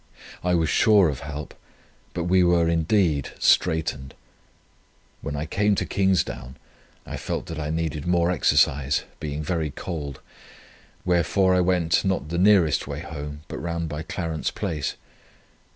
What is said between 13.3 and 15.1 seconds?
but round by Clarence Place.